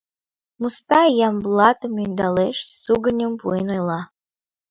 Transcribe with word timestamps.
Мустай 0.59 1.09
Ямблатым 1.27 1.93
ӧндалеш, 2.03 2.57
сугыньым 2.81 3.33
пуэн 3.39 3.67
ойла: 3.75 4.01